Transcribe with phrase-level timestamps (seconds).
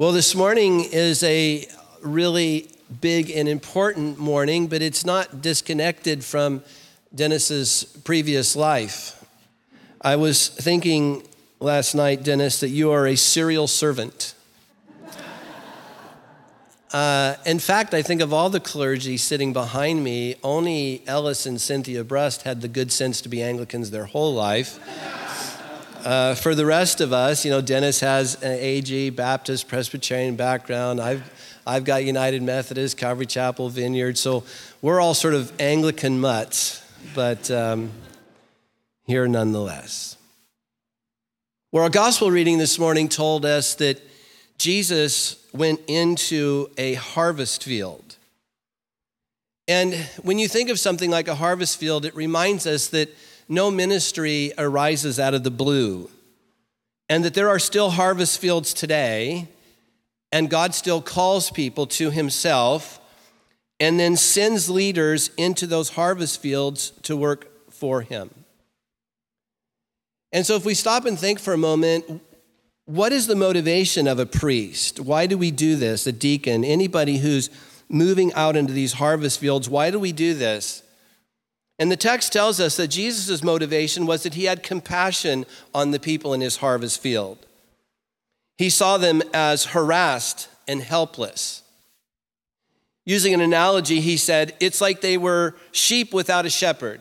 [0.00, 1.68] Well, this morning is a
[2.00, 2.70] really
[3.02, 6.62] big and important morning, but it's not disconnected from
[7.14, 9.22] Dennis's previous life.
[10.00, 11.28] I was thinking
[11.60, 14.34] last night, Dennis, that you are a serial servant.
[16.92, 21.60] Uh, in fact, I think of all the clergy sitting behind me, only Ellis and
[21.60, 24.80] Cynthia Brust had the good sense to be Anglicans their whole life.
[26.04, 30.98] Uh, for the rest of us, you know, Dennis has an AG, Baptist, Presbyterian background.
[30.98, 31.22] I've,
[31.66, 34.16] I've got United Methodist, Calvary Chapel, Vineyard.
[34.16, 34.44] So
[34.80, 36.82] we're all sort of Anglican mutts,
[37.14, 37.90] but um,
[39.06, 40.16] here nonetheless.
[41.70, 44.00] Well, our gospel reading this morning told us that
[44.56, 48.16] Jesus went into a harvest field.
[49.68, 53.14] And when you think of something like a harvest field, it reminds us that
[53.50, 56.08] no ministry arises out of the blue,
[57.08, 59.48] and that there are still harvest fields today,
[60.30, 63.00] and God still calls people to Himself
[63.80, 68.30] and then sends leaders into those harvest fields to work for Him.
[70.32, 72.22] And so, if we stop and think for a moment,
[72.84, 75.00] what is the motivation of a priest?
[75.00, 76.06] Why do we do this?
[76.06, 77.50] A deacon, anybody who's
[77.88, 80.84] moving out into these harvest fields, why do we do this?
[81.80, 85.98] And the text tells us that Jesus' motivation was that he had compassion on the
[85.98, 87.38] people in his harvest field.
[88.58, 91.62] He saw them as harassed and helpless.
[93.06, 97.00] Using an analogy, he said, it's like they were sheep without a shepherd.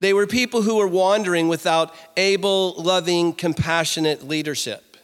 [0.00, 4.96] They were people who were wandering without able, loving, compassionate leadership.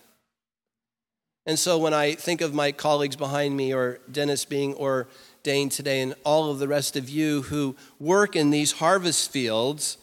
[1.44, 5.08] And so when I think of my colleagues behind me, or Dennis being, or
[5.44, 9.98] Dane today and all of the rest of you who work in these harvest fields,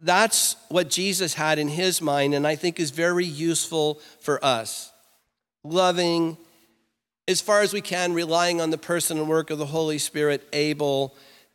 [0.00, 4.92] that's what Jesus had in his mind, and I think is very useful for us.
[5.64, 6.36] Loving,
[7.26, 10.46] as far as we can, relying on the person and work of the Holy Spirit,
[10.52, 11.14] able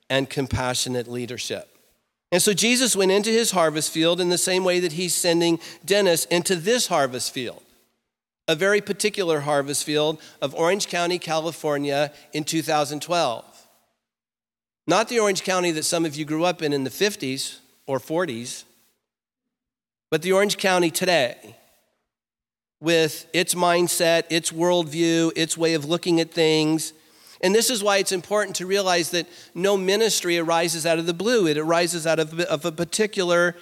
[0.09, 1.77] and compassionate leadership.
[2.31, 5.59] And so Jesus went into his harvest field in the same way that he's sending
[5.85, 7.61] Dennis into this harvest field
[8.47, 13.45] a very particular harvest field of Orange County, California in 2012.
[14.85, 17.99] Not the Orange County that some of you grew up in in the 50s or
[17.99, 18.65] 40s,
[20.11, 21.55] but the Orange County today
[22.81, 26.91] with its mindset, its worldview, its way of looking at things.
[27.39, 29.25] And this is why it's important to realize that
[29.55, 31.47] no ministry arises out of the blue.
[31.47, 33.55] It arises out of, of a particular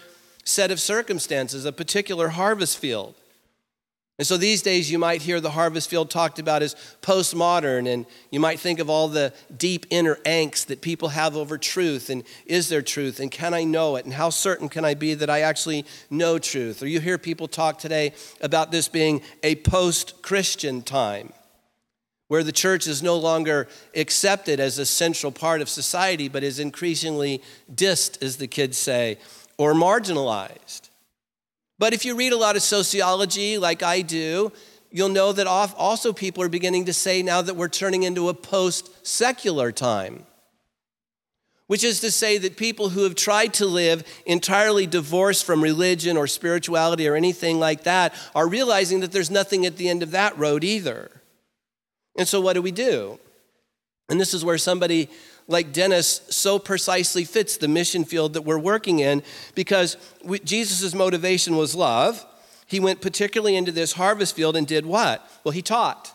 [0.44, 3.14] set of circumstances, a particular harvest field.
[4.22, 8.06] And so these days, you might hear the harvest field talked about as postmodern, and
[8.30, 12.24] you might think of all the deep inner angst that people have over truth and
[12.46, 15.32] is there truth, and can I know it, and how certain can I be that
[15.32, 16.84] I actually know truth?
[16.84, 21.34] Or you hear people talk today about this being a post Christian time
[22.28, 26.60] where the church is no longer accepted as a central part of society, but is
[26.60, 27.42] increasingly
[27.74, 29.18] dissed, as the kids say,
[29.58, 30.91] or marginalized.
[31.82, 34.52] But if you read a lot of sociology, like I do,
[34.92, 38.36] you'll know that also people are beginning to say now that we're turning into a
[38.36, 40.28] post secular time.
[41.66, 46.18] Which is to say that people who have tried to live entirely divorced from religion
[46.18, 50.12] or spirituality or anything like that are realizing that there's nothing at the end of
[50.12, 51.10] that road either.
[52.16, 53.18] And so, what do we do?
[54.08, 55.10] And this is where somebody
[55.52, 59.22] like Dennis so precisely fits the mission field that we're working in
[59.54, 59.98] because
[60.44, 62.26] Jesus' motivation was love.
[62.66, 65.30] He went particularly into this harvest field and did what?
[65.44, 66.14] Well, he taught.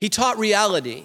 [0.00, 1.04] He taught reality.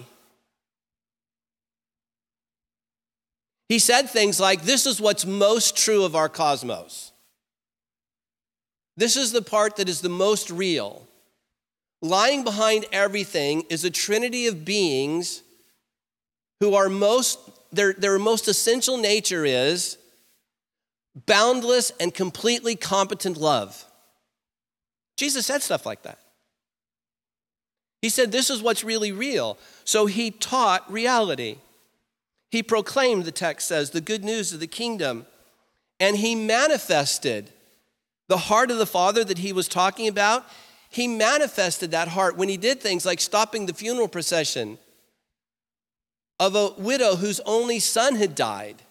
[3.68, 7.12] He said things like, This is what's most true of our cosmos.
[8.98, 11.08] This is the part that is the most real.
[12.02, 15.42] Lying behind everything is a trinity of beings
[16.62, 17.40] who are most,
[17.74, 19.98] their, their most essential nature is
[21.26, 23.84] boundless and completely competent love.
[25.18, 26.20] Jesus said stuff like that.
[28.02, 29.58] He said, This is what's really real.
[29.84, 31.58] So he taught reality.
[32.52, 35.26] He proclaimed, the text says, the good news of the kingdom.
[36.00, 37.52] And he manifested
[38.28, 40.46] the heart of the Father that he was talking about.
[40.90, 44.78] He manifested that heart when he did things like stopping the funeral procession
[46.42, 48.82] of a widow whose only son had died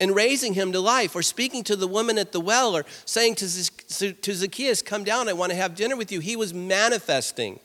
[0.00, 3.36] and raising him to life, or speaking to the woman at the well, or saying
[3.36, 6.18] to Zacchaeus, Come down, I want to have dinner with you.
[6.18, 7.60] He was manifesting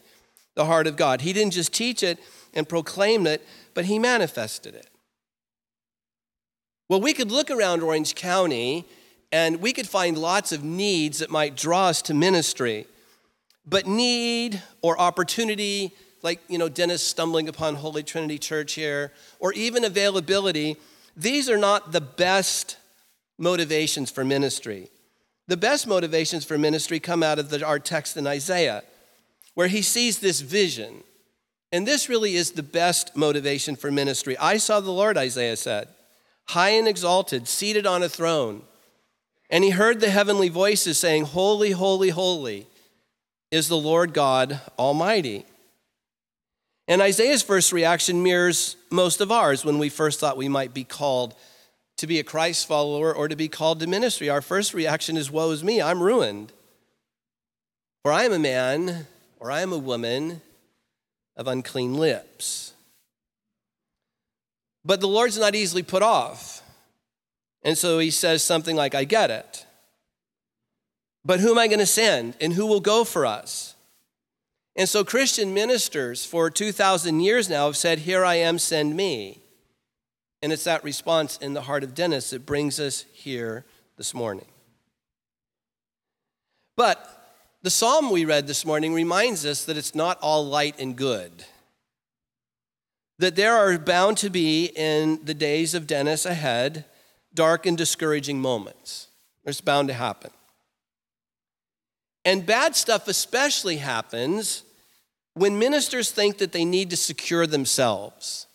[0.54, 1.21] the heart of God.
[1.21, 2.19] He didn't just teach it
[2.54, 3.44] and proclaim it,
[3.74, 4.88] but he manifested it.
[6.88, 8.86] Well, we could look around Orange County
[9.31, 12.86] And we could find lots of needs that might draw us to ministry.
[13.65, 19.54] But need or opportunity, like, you know, Dennis stumbling upon Holy Trinity Church here, or
[19.54, 20.77] even availability,
[21.16, 22.77] these are not the best
[23.38, 24.89] motivations for ministry.
[25.48, 28.83] The best motivations for ministry come out of the, our text in Isaiah,
[29.56, 31.04] where he sees this vision.
[31.71, 34.38] And this really is the best motivation for ministry.
[34.38, 35.88] I saw the Lord, Isaiah said,
[36.50, 38.63] high and exalted, seated on a throne.
[39.50, 42.68] And he heard the heavenly voices saying, Holy, holy, holy
[43.51, 45.45] is the Lord God Almighty.
[46.89, 50.83] And Isaiah's first reaction mirrors most of ours when we first thought we might be
[50.83, 51.36] called
[51.97, 54.27] to be a Christ follower or to be called to ministry.
[54.27, 56.51] Our first reaction is, Woe is me, I'm ruined.
[58.01, 59.06] For I am a man
[59.39, 60.41] or I am a woman
[61.38, 62.74] of unclean lips.
[64.83, 66.63] But the Lord's not easily put off.
[67.62, 69.68] And so he says something like, I get it.
[71.24, 72.33] But who am I going to send?
[72.41, 73.75] And who will go for us?
[74.79, 79.41] And so Christian ministers for 2,000 years now have said, Here I am, send me.
[80.41, 83.65] And it's that response in the heart of Dennis that brings us here
[83.97, 84.45] this morning.
[86.77, 90.95] But the psalm we read this morning reminds us that it's not all light and
[90.95, 91.43] good.
[93.17, 96.85] That there are bound to be in the days of Dennis ahead
[97.33, 99.09] dark and discouraging moments.
[99.43, 100.31] It's bound to happen.
[102.23, 104.63] And bad stuff especially happens
[105.33, 108.47] when ministers think that they need to secure themselves.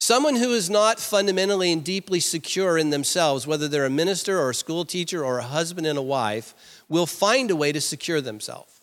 [0.00, 4.50] Someone who is not fundamentally and deeply secure in themselves, whether they're a minister or
[4.50, 6.54] a school teacher or a husband and a wife,
[6.88, 8.80] will find a way to secure themselves.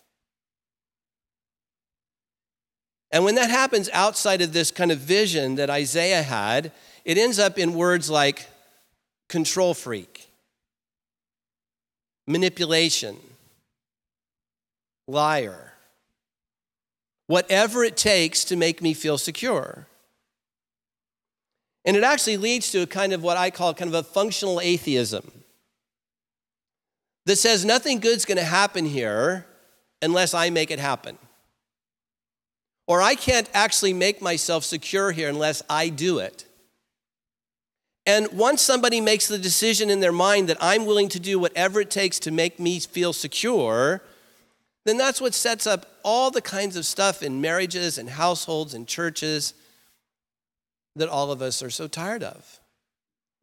[3.12, 6.72] And when that happens outside of this kind of vision that Isaiah had,
[7.04, 8.48] it ends up in words like
[9.28, 10.28] control freak,
[12.28, 13.18] manipulation,
[15.08, 15.74] liar,
[17.28, 19.88] whatever it takes to make me feel secure.
[21.86, 24.60] And it actually leads to a kind of what I call kind of a functional
[24.60, 25.32] atheism
[27.26, 29.46] that says nothing good's going to happen here
[30.02, 31.18] unless I make it happen.
[32.88, 36.46] Or I can't actually make myself secure here unless I do it.
[38.06, 41.82] And once somebody makes the decision in their mind that I'm willing to do whatever
[41.82, 44.02] it takes to make me feel secure,
[44.88, 48.88] then that's what sets up all the kinds of stuff in marriages and households and
[48.88, 49.54] churches
[50.96, 52.60] that all of us are so tired of.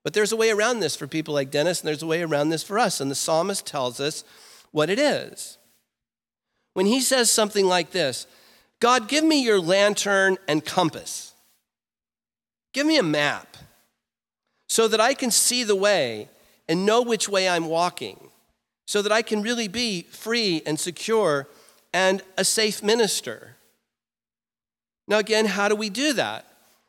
[0.02, 2.48] But there's a way around this for people like Dennis, and there's a way around
[2.48, 3.00] this for us.
[3.00, 4.24] And the psalmist tells us
[4.70, 5.58] what it is.
[6.74, 8.26] When he says something like this
[8.80, 11.32] God, give me your lantern and compass,
[12.72, 13.56] give me a map
[14.68, 16.28] so that I can see the way
[16.68, 18.30] and know which way I'm walking,
[18.86, 21.48] so that I can really be free and secure
[21.92, 23.56] and a safe minister.
[25.06, 26.46] Now, again, how do we do that?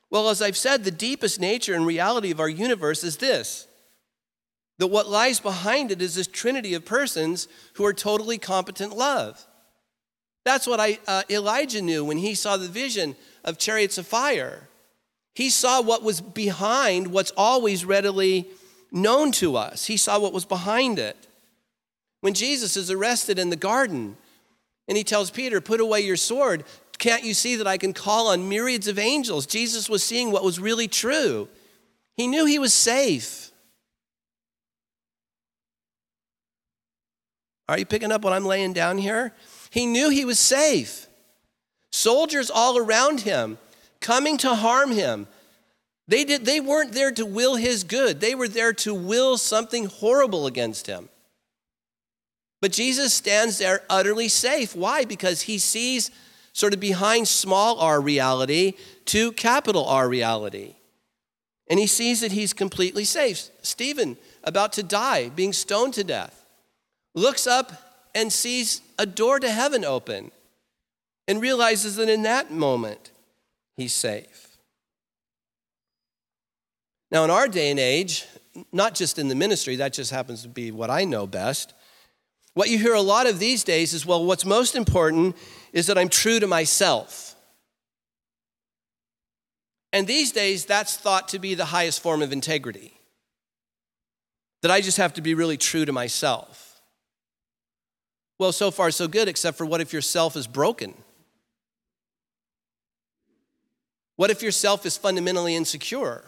[0.09, 3.67] Well, as I've said, the deepest nature and reality of our universe is this
[4.77, 9.45] that what lies behind it is this trinity of persons who are totally competent love.
[10.43, 14.67] That's what I, uh, Elijah knew when he saw the vision of chariots of fire.
[15.33, 18.47] He saw what was behind what's always readily
[18.91, 19.85] known to us.
[19.85, 21.27] He saw what was behind it.
[22.25, 24.17] When Jesus is arrested in the garden
[24.87, 26.63] and he tells Peter, Put away your sword,
[26.97, 29.45] can't you see that I can call on myriads of angels?
[29.45, 31.47] Jesus was seeing what was really true.
[32.17, 33.51] He knew he was safe.
[37.69, 39.31] Are you picking up what I'm laying down here?
[39.69, 41.05] He knew he was safe.
[41.91, 43.59] Soldiers all around him
[44.01, 45.27] coming to harm him.
[46.07, 49.85] They, did, they weren't there to will his good, they were there to will something
[49.85, 51.09] horrible against him.
[52.61, 54.75] But Jesus stands there utterly safe.
[54.75, 55.05] Why?
[55.05, 56.11] Because he sees
[56.53, 58.73] sort of behind small r reality
[59.05, 60.75] to capital R reality.
[61.69, 63.49] And he sees that he's completely safe.
[63.61, 66.45] Stephen, about to die, being stoned to death,
[67.13, 67.71] looks up
[68.13, 70.31] and sees a door to heaven open
[71.27, 73.11] and realizes that in that moment,
[73.75, 74.57] he's safe.
[77.11, 78.25] Now, in our day and age,
[78.71, 81.73] not just in the ministry, that just happens to be what I know best.
[82.55, 85.35] What you hear a lot of these days is well, what's most important
[85.71, 87.35] is that I'm true to myself.
[89.93, 92.97] And these days, that's thought to be the highest form of integrity.
[94.61, 96.81] That I just have to be really true to myself.
[98.39, 100.93] Well, so far, so good, except for what if your self is broken?
[104.15, 106.23] What if your self is fundamentally insecure?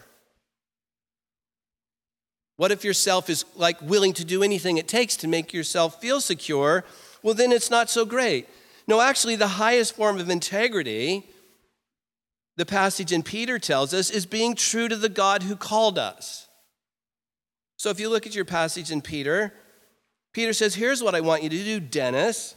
[2.58, 6.20] What if yourself is like willing to do anything it takes to make yourself feel
[6.20, 6.84] secure?
[7.22, 8.48] Well, then it's not so great.
[8.88, 11.24] No, actually, the highest form of integrity,
[12.56, 16.48] the passage in Peter tells us, is being true to the God who called us.
[17.76, 19.52] So if you look at your passage in Peter,
[20.32, 22.56] Peter says, Here's what I want you to do, Dennis.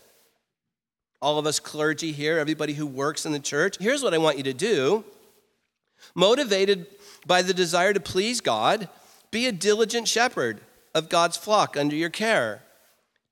[1.22, 4.38] All of us clergy here, everybody who works in the church, here's what I want
[4.38, 5.04] you to do.
[6.16, 6.88] Motivated
[7.28, 8.90] by the desire to please God,
[9.32, 10.62] be a diligent shepherd
[10.94, 12.64] of God's flock under your care,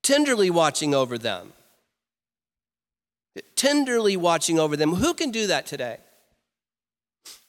[0.02, 1.54] tenderly watching over them.
[3.56, 4.96] Tenderly watching over them.
[4.96, 5.98] Who can do that today?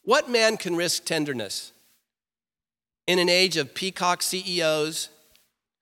[0.03, 1.73] What man can risk tenderness?
[3.07, 5.09] In an age of peacock CEOs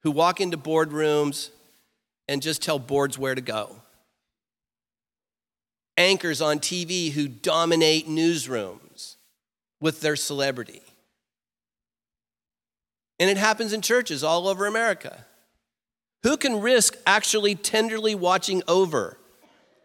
[0.03, 1.49] who walk into boardrooms
[2.27, 3.75] and just tell boards where to go,
[5.97, 9.15] anchors on TV who dominate newsrooms
[9.81, 10.81] with their celebrity
[13.19, 15.25] and it happens in churches all over America.
[16.23, 19.17] Who can risk actually tenderly watching over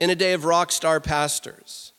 [0.01, 1.93] in a day of rock star pastors?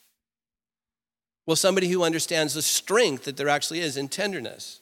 [1.45, 4.81] Well, somebody who understands the strength that there actually is in tenderness.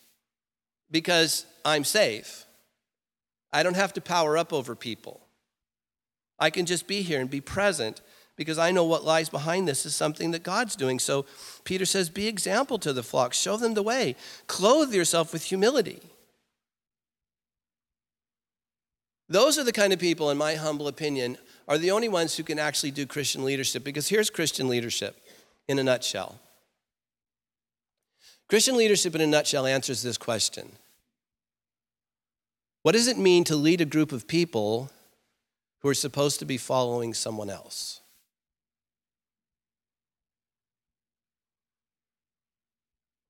[0.90, 2.46] Because I'm safe.
[3.52, 5.22] I don't have to power up over people.
[6.40, 8.02] I can just be here and be present
[8.36, 11.00] because I know what lies behind this is something that God's doing.
[11.00, 11.26] So
[11.64, 14.16] Peter says, Be example to the flock, show them the way,
[14.48, 16.02] clothe yourself with humility.
[19.30, 21.38] Those are the kind of people, in my humble opinion,
[21.68, 25.18] are the only ones who can actually do Christian leadership because here's Christian leadership
[25.68, 26.39] in a nutshell.
[28.50, 30.74] Christian leadership in a nutshell answers this question
[32.82, 34.92] What does it mean to lead a group of people
[35.80, 38.01] who are supposed to be following someone else?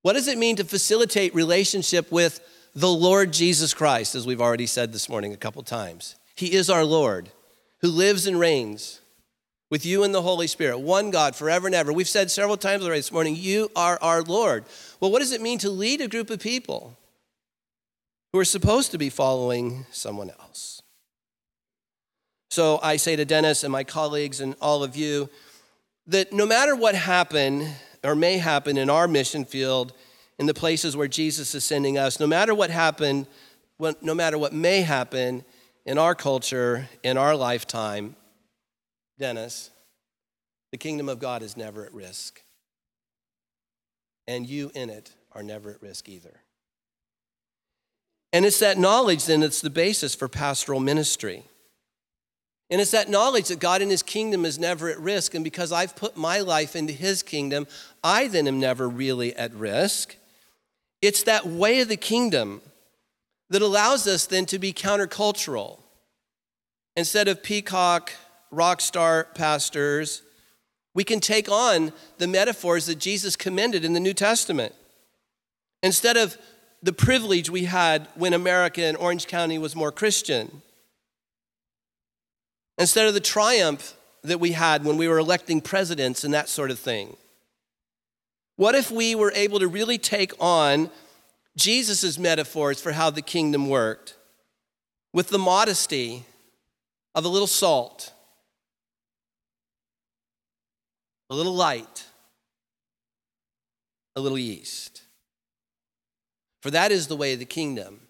[0.01, 2.41] What does it mean to facilitate relationship with
[2.75, 6.15] the Lord Jesus Christ, as we've already said this morning a couple times.
[6.35, 7.29] He is our Lord
[7.81, 8.99] who lives and reigns
[9.69, 11.91] with you and the Holy Spirit, one God forever and ever.
[11.91, 14.65] We've said several times already this morning, you are our Lord.
[14.99, 16.97] Well, what does it mean to lead a group of people
[18.31, 20.81] who are supposed to be following someone else?
[22.49, 25.29] So I say to Dennis and my colleagues and all of you
[26.07, 27.67] that no matter what happened
[28.03, 29.93] or may happen in our mission field,
[30.39, 33.27] in the places where Jesus is sending us, no matter what happened,
[33.79, 35.43] no matter what may happen
[35.85, 38.15] in our culture, in our lifetime,
[39.19, 39.69] Dennis,
[40.71, 42.41] the kingdom of God is never at risk.
[44.27, 46.39] And you in it are never at risk either.
[48.31, 51.43] And it's that knowledge then that's the basis for pastoral ministry.
[52.69, 55.35] And it's that knowledge that God in His kingdom is never at risk.
[55.35, 57.67] And because I've put my life into His kingdom,
[58.03, 60.15] I then am never really at risk.
[61.03, 62.61] It's that way of the kingdom
[63.49, 65.79] that allows us then to be countercultural.
[66.95, 68.13] Instead of peacock,
[68.51, 70.21] rock star pastors,
[70.93, 74.73] we can take on the metaphors that Jesus commended in the New Testament.
[75.81, 76.37] Instead of
[76.81, 80.61] the privilege we had when America and Orange County was more Christian,
[82.77, 86.71] instead of the triumph that we had when we were electing presidents and that sort
[86.71, 87.17] of thing.
[88.55, 90.91] What if we were able to really take on
[91.57, 94.15] Jesus' metaphors for how the kingdom worked
[95.11, 96.25] with the modesty
[97.15, 98.13] of a little salt,
[101.29, 102.05] a little light,
[104.15, 105.03] a little yeast?
[106.61, 108.01] For that is the way of the kingdom.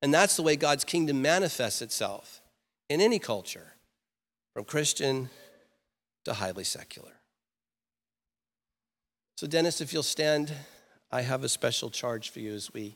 [0.00, 2.40] And that's the way God's kingdom manifests itself
[2.88, 3.74] in any culture,
[4.52, 5.30] from Christian
[6.24, 7.12] to highly secular.
[9.36, 10.52] So, Dennis, if you'll stand,
[11.10, 12.94] I have a special charge for you as we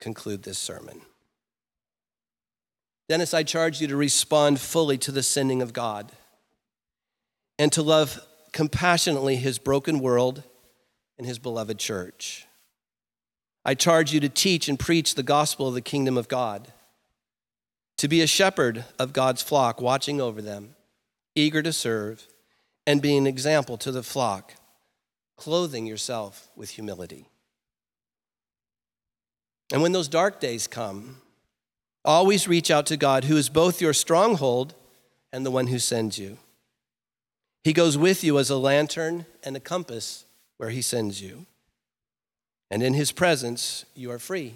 [0.00, 1.02] conclude this sermon.
[3.08, 6.10] Dennis, I charge you to respond fully to the sending of God
[7.60, 8.20] and to love
[8.52, 10.42] compassionately his broken world
[11.16, 12.46] and his beloved church.
[13.64, 16.72] I charge you to teach and preach the gospel of the kingdom of God,
[17.98, 20.74] to be a shepherd of God's flock, watching over them,
[21.36, 22.26] eager to serve,
[22.84, 24.54] and be an example to the flock
[25.42, 27.26] clothing yourself with humility.
[29.72, 31.16] And when those dark days come,
[32.04, 34.74] always reach out to God, who is both your stronghold
[35.32, 36.38] and the one who sends you.
[37.64, 40.26] He goes with you as a lantern and a compass
[40.58, 41.46] where He sends you.
[42.70, 44.54] And in His presence, you are free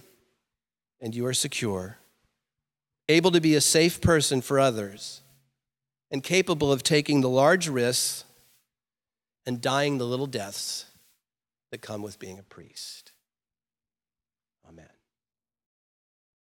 [1.00, 1.99] and you are secure,
[3.09, 5.21] able to be a safe person for others,
[6.12, 8.23] and capable of taking the large risks
[9.47, 10.87] and dying the little deaths
[11.71, 13.05] that come with being a priest.